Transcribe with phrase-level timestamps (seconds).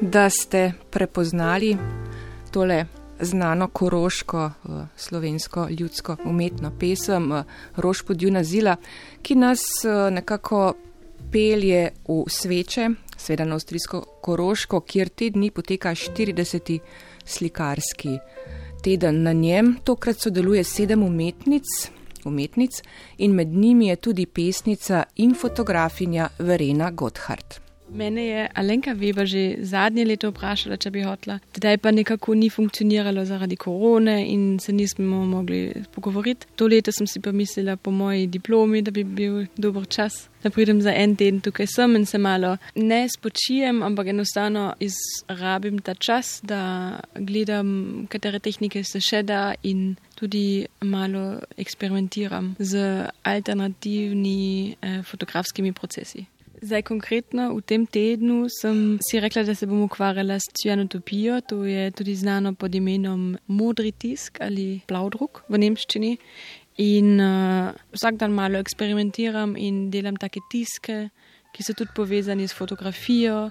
[0.00, 1.76] Da ste prepoznali
[2.50, 2.84] tole
[3.20, 7.44] znano koroško eh, slovensko ljudsko umetno pesem eh,
[7.76, 8.76] Rož pod Junazila,
[9.22, 10.74] ki nas eh, nekako
[11.32, 16.78] pelje v sveče, sveda na avstrijsko koroško, kjer te dni poteka 40.
[17.24, 18.18] slikarski
[18.82, 19.22] teden.
[19.22, 21.64] Na njem tokrat sodeluje sedem umetnic,
[22.24, 22.82] umetnic
[23.18, 27.65] in med njimi je tudi pesnica in fotografinja Verena Gotthard.
[27.88, 31.38] Mene je Alenka Weber že zadnje leto vprašala, če bi hotla.
[31.54, 36.46] Tedaj pa nekako ni funkcioniralo zaradi korone in se nismo mogli pogovoriti.
[36.56, 40.50] To leto sem si pa mislila po moji diplomi, da bi bil dober čas, da
[40.50, 45.94] pridem za en teden tukaj sem in se malo ne spočijem, ampak enostavno izrabim ta
[45.94, 55.02] čas, da gledam, katere tehnike se še da in tudi malo eksperimentiram z alternativnimi eh,
[55.02, 56.26] fotografskimi procesi.
[56.62, 61.40] Zdaj, konkretno v tem tednu sem si rekla, da se bom ukvarjala s cianotopijo.
[61.52, 66.16] To je tudi znano pod imenom modri tisk ali plaudruk v nemščini.
[66.80, 71.10] In uh, vsak dan malo eksperimentiram in delam take tiske,
[71.52, 73.50] ki so tudi povezani s fotografijo.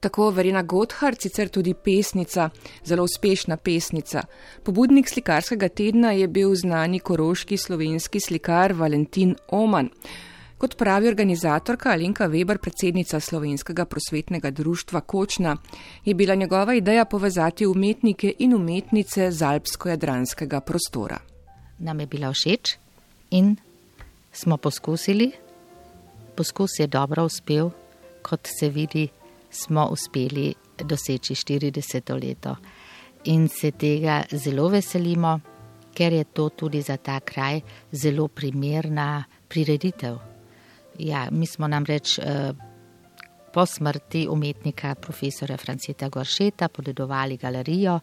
[0.00, 2.48] Tako Verena Gotthard, sicer tudi pesnica,
[2.84, 4.24] zelo uspešna pesnica.
[4.64, 9.90] Pobudnik slikarskega tedna je bil znani koroški slovenski slikar Valentin Oman.
[10.60, 15.56] Kot pravi organizatorka Alenka Weber, predsednica Slovenskega prosvetnega društva Kočna,
[16.04, 21.18] je bila njegova ideja povezati umetnike in umetnice z alpsko-jadranskega prostora.
[21.78, 22.76] Nam je bila všeč
[23.30, 23.56] in
[24.32, 25.32] smo poskusili.
[26.36, 27.70] Poskus je dobro uspel,
[28.22, 29.08] kot se vidi,
[29.50, 32.56] smo uspeli doseči 40 leto
[33.24, 35.40] in se tega zelo veselimo,
[35.94, 37.60] ker je to tudi za ta kraj
[37.92, 40.29] zelo primerna prireditev.
[40.98, 42.52] Ja, mi smo namreč eh,
[43.52, 48.00] po smrti umetnika profesora Franceta Goršeta podedovali galerijo,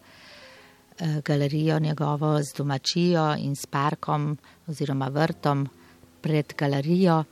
[0.99, 4.37] eh, galerijo njegovo z domačijo in s parkom
[4.67, 5.67] oziroma vrtom
[6.21, 7.23] pred galerijo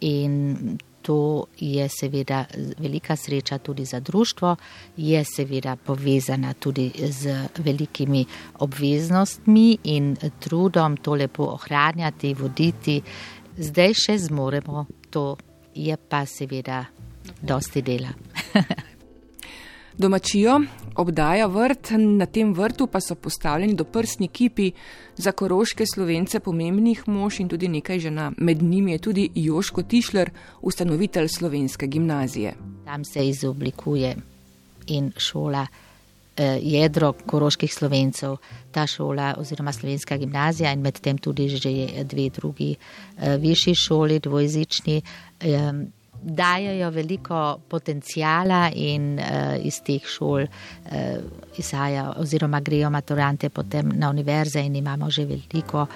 [0.00, 2.44] in to je seveda
[2.78, 4.56] velika sreča tudi za društvo,
[4.96, 8.24] je seveda povezana tudi z velikimi
[8.58, 13.02] obveznostmi in trudom to lepo ohranjati, voditi.
[13.58, 15.36] Zdaj še zmoremo to
[15.74, 16.84] je pa seveda
[17.42, 18.10] dosti dela.
[19.98, 20.56] Domačijo
[20.98, 24.72] obdaja vrt, na tem vrtu pa so postavljeni doprstni kipi
[25.16, 28.32] za koroške slovence pomembnih mož in tudi nekaj žena.
[28.38, 30.30] Med njimi je tudi Joško Tišler,
[30.62, 32.56] ustanovitelj slovenske gimnazije.
[32.84, 34.16] Tam se izoblikuje
[34.86, 35.66] in šola.
[36.36, 38.36] Eh, jedro koroških slovencev,
[38.74, 41.70] ta šola oziroma slovenska gimnazija in medtem tudi že
[42.04, 45.02] dve drugi eh, višji šoli, dvojezični,
[46.22, 50.46] dajajo veliko potencijala in eh, iz teh šol
[51.58, 55.86] izhaja oziroma grejo maturante potem na univerze in imamo že veliko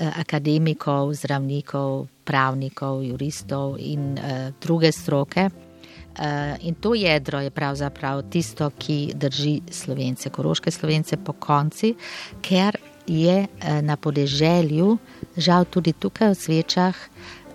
[0.00, 4.18] akademikov, zdravnikov, pravnikov, juristov in
[4.60, 5.69] druge stroke.
[6.10, 11.94] Uh, in to jedro je pravzaprav tisto, ki drži slovence, koroške slovence po konci,
[12.42, 12.76] ker
[13.06, 14.98] je uh, na podeželju,
[15.36, 16.96] žal tudi tukaj v svečah,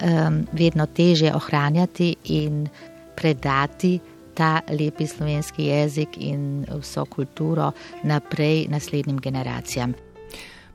[0.02, 2.66] um, vedno teže ohranjati in
[3.16, 4.00] predati
[4.36, 7.72] ta lepi slovenski jezik in vso kulturo
[8.04, 9.94] naprej naslednjim generacijam.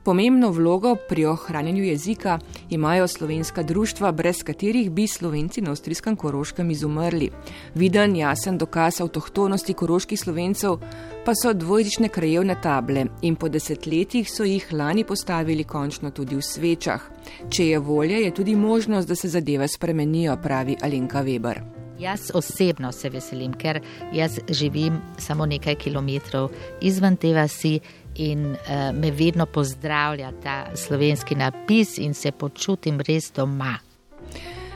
[0.03, 2.39] Pomembno vlogo pri ohranjanju jezika
[2.69, 7.29] imajo slovenska društva, brez katerih bi slovenci na avstrijskem koroškem izumrli.
[7.75, 10.77] Viden, jasen dokaz avtohtonosti koroških slovencev
[11.25, 16.41] pa so dvojezične krajevne table in po desetletjih so jih lani postavili končno tudi v
[16.41, 17.01] svečah.
[17.49, 21.61] Če je volja, je tudi možnost, da se zadeve spremenijo, pravi Alenka Weber.
[22.01, 23.77] Jaz osebno se veselim, ker
[24.13, 26.49] jaz živim samo nekaj kilometrov
[26.81, 27.79] izven te vasi
[28.15, 33.77] in uh, me vedno pozdravlja ta slovenski napis in se počutim res doma.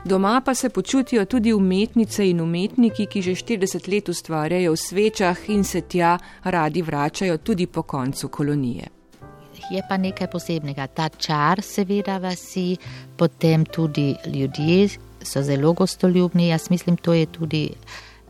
[0.06, 5.50] Doma pa se počutijo tudi umetnice in umetniki, ki že 40 let ustvarjajo v svečah
[5.50, 8.88] in se tja radi vračajo tudi po koncu kolonije.
[9.72, 12.78] Je pa nekaj posebnega, ta čar, seveda, vasi,
[13.18, 14.90] potem tudi ljudje
[15.22, 16.48] so zelo gostoljubni.
[16.48, 17.70] Jaz mislim, to je tudi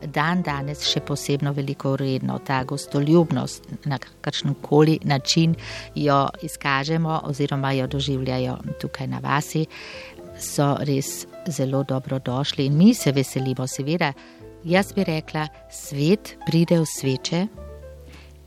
[0.02, 5.54] dan danes še posebno veliko vredno, ta gostoljubnost, na kakšen koli način
[5.94, 9.66] jo izkažemo oziroma jo doživljajo tukaj na vasi,
[10.38, 14.12] so res zelo dobro došli in mi se veselimo, seveda.
[14.64, 17.46] Jaz bi rekla, svet pride v sveče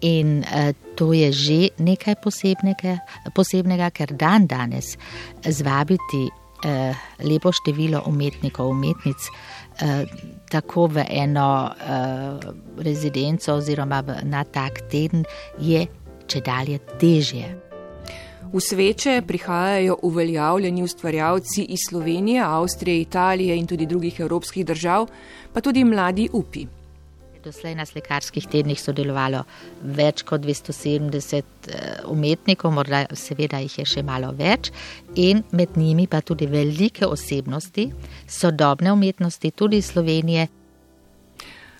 [0.01, 2.99] in uh, to je že nekaj posebnega,
[3.35, 4.97] posebnega, ker dan danes
[5.43, 6.27] zvabiti
[6.63, 9.58] eh, lepo število umetnikov, umetnic, eh,
[10.49, 12.39] tako v eno eh,
[12.77, 15.23] rezidenco oziroma na tak teden,
[15.59, 15.87] je
[16.27, 17.55] če dalje težje.
[18.49, 25.05] V sveče prihajajo uveljavljeni ustvarjalci iz Slovenije, Avstrije, Italije in tudi drugih evropskih držav,
[25.53, 26.65] pa tudi mladi upi.
[27.43, 29.45] Doslej na slikarskih tednih sodelovalo
[29.95, 31.37] več kot 270
[31.71, 34.73] eh, umetnikov, morda seveda jih je še malo več,
[35.15, 37.87] in med njimi pa tudi velike osebnosti
[38.27, 40.49] sodobne umetnosti, tudi Slovenije.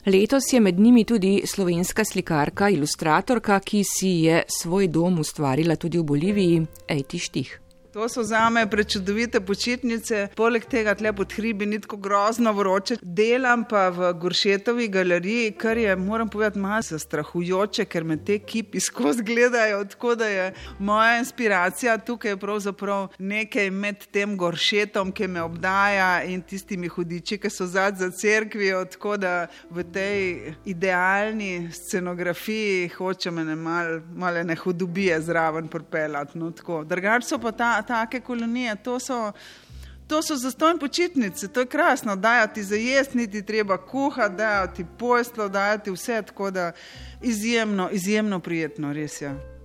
[0.08, 6.00] Letos je med njimi tudi slovenska slikarka, ilustratorka, ki si je svoj dom ustvarila tudi
[6.00, 7.69] v Boliviji, Ejti Štih.
[7.94, 13.00] To so za me prečudovite počitnice, poleg tega tle pod hribi ni tako grozno vroče.
[13.02, 18.80] Delam pa v Goršetovi galeriji, kar je, moram povedati, malo zastrahujoče, ker me te kipi
[18.80, 19.82] skozi gledajo.
[19.86, 26.46] Tako da je moja inspiracija tukaj pravzaprav nekaj med tem Goršetom, ki me obdaja in
[26.46, 28.84] tistimi hudiči, ki so zad za cerkvijo.
[28.86, 29.34] Tako da
[29.70, 36.38] v tej idealni scenografiji hočem ne malo mal ne hudobije zraven propelati.
[36.38, 36.54] No,
[36.86, 39.32] Drugače so pa ta take kolonije, to so,
[40.08, 45.50] to so zastojne počitnice, to je krasno, dajati za jesti, niti treba kuhati, dajati pojstvo,
[45.50, 46.72] dajati vse, tako da
[47.22, 49.28] izjemno, izjemno prijetno, res je.
[49.28, 49.60] Ja.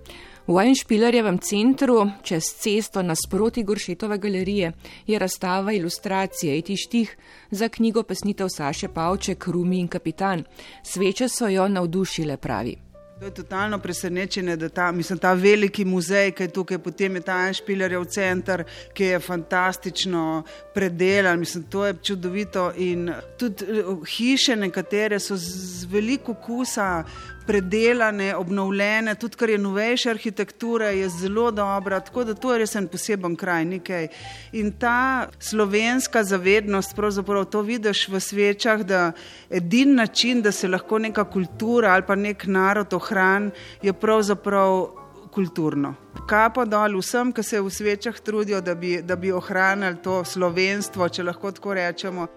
[0.45, 4.71] V Weinspielerjevem centru, čez cesto nasproti Goršetove galerije,
[5.07, 7.17] je razstava ilustracije etištih
[7.51, 10.43] za knjigo pesnitev Saše Pavček, Rumi in Kapitan.
[10.83, 12.77] Sveče so jo navdušile, pravi.
[13.19, 17.21] To je totalno presenečenje, da ta, mislim, ta veliki muzej, ki je tukaj, potem je
[17.21, 18.63] ta Enšpilerjev center,
[18.93, 22.73] ki je fantastično predelan, mislim, to je čudovito.
[22.75, 27.05] In tudi eh, hiše, nekatere so z veliko kusa
[27.47, 31.99] predelane, obnovljene, tudi kar je novejša arhitektura, je zelo dobra.
[31.99, 33.65] Tako da to je res en poseben kraj.
[33.65, 34.07] Nekaj.
[34.53, 39.11] In ta slovenska zavednost, pravzaprav to vidiš v svečah, da
[39.49, 43.51] edini način, da se lahko neka kultura ali pa nek narod ohrani,
[43.81, 45.03] je pravzaprav.
[45.35, 45.89] Kulturno.
[46.29, 51.09] Kapo dol vsem, ki se v svečah trudijo, da bi, da bi ohranili to slovenstvo,
[51.09, 52.27] če lahko tako rečemo.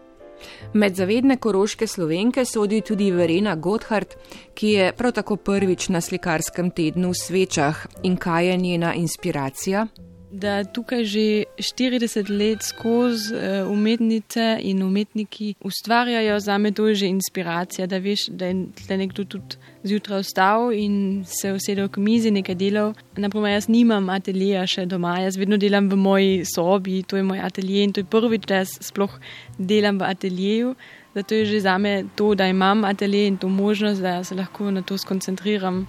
[0.72, 4.14] Med zavedne koroške slovenke sodi tudi Verena Gotthard,
[4.54, 9.86] ki je prav tako prvič na slikarskem tednu v svečah in kaj je njena inspiracija.
[10.30, 16.94] Da tukaj že 40 let skozi eh, umetnice in umetniki ustvarjajo, za me to je
[16.94, 22.30] že inspiracija, da veš, da je nekdo tudi zjutraj vstal in se usedel k mizi
[22.30, 22.94] nekaj delov.
[23.16, 27.40] Naprimer, jaz nimam ateljeja še doma, jaz vedno delam v moji sobi, to je moj
[27.40, 29.16] atelje in to je prvič, da jaz sploh
[29.58, 30.74] delam v ateljeju.
[31.14, 34.70] Zato je že za me to, da imam atelje in to možnost, da se lahko
[34.70, 35.86] na to skoncentriram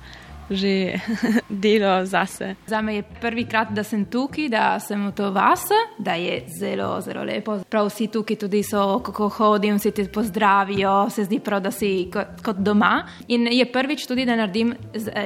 [0.50, 1.00] že
[1.50, 2.56] delo zase.
[2.68, 5.68] Za me je prvi krat, da sem tukaj, da sem v to vas,
[5.98, 7.60] da je zelo, zelo lepo.
[7.69, 12.10] Prav vsi tukaj tudi so, kako hodim, vsi ti pozdravijo, se zdi prav, da si
[12.13, 13.04] kot, kot doma.
[13.28, 14.74] In je prvič tudi, da naredim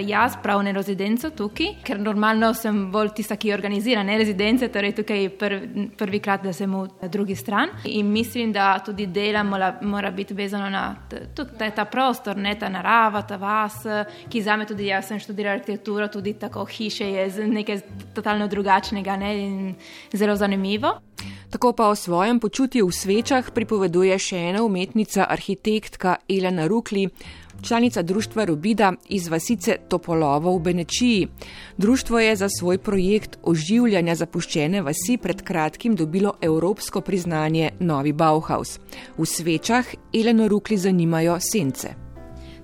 [0.08, 5.24] jaz pravne rezidenco tukaj, ker normalno sem bolj tista, ki organizira ne rezidence, torej tukaj
[5.24, 5.62] je prv,
[5.98, 7.70] prvi krat, da sem v drugi stran.
[7.86, 12.70] In mislim, da tudi dela mora, mora biti vezano na ta, ta prostor, ne ta
[12.70, 13.84] narava, ta vas,
[14.30, 17.82] ki za me tudi jaz sem študirala arhitekturo, tudi tako hiše je nekaj
[18.13, 19.75] totalno drugačnega ne, in
[20.13, 21.00] zelo zanimivo.
[21.50, 27.05] Tako pa o svojem počutju v svečah pripoveduje še ena umetnica, arhitektka Elena Rukli,
[27.62, 31.27] članica društva Rubida iz vasice Topolovo v Benečiji.
[31.77, 38.79] Društvo je za svoj projekt oživljanja zapuščene vasi pred kratkim dobilo evropsko priznanje Novi Bauhaus.
[39.17, 42.02] V svečah Eleno Rukli zanimajo sence.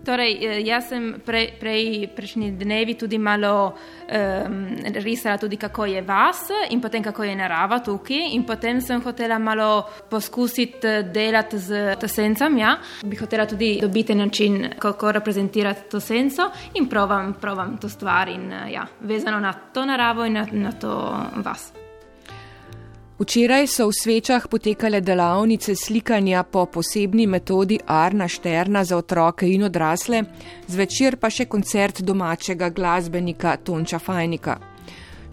[0.06, 6.02] Torej, eh, jaz sem prej, prej prejšnji dnevi tudi malo um, risala, tudi kako je
[6.02, 8.32] vas in potem kako je narava tukaj.
[8.32, 12.58] In potem sem hotela malo poskusiti eh, delati z to sencem.
[12.58, 12.78] Ja?
[13.04, 18.52] Bi hotela tudi dobiti način, kako reprezentirati to senco in provam, provam to stvar in
[18.54, 21.74] eh, ja, vezano na to naravo in na, na to vas.
[23.20, 29.64] Včeraj so v svečah potekale delavnice slikanja po posebni metodi Arna Šterna za otroke in
[29.68, 30.24] odrasle,
[30.72, 34.56] zvečer pa še koncert domačega glasbenika Tonča Fajnika.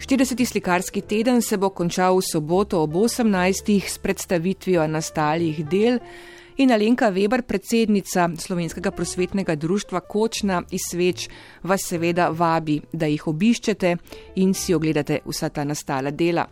[0.03, 0.35] 40.
[0.35, 3.79] slikarski teden se bo končal v soboto ob 18.
[3.79, 6.03] s predstavitvijo nastalih del
[6.59, 11.29] in Alenka Weber, predsednica Slovenskega prosvetnega društva Kočna iz Sveč,
[11.63, 13.95] vas seveda vabi, da jih obiščete
[14.43, 16.49] in si ogledate vsa ta nastala dela.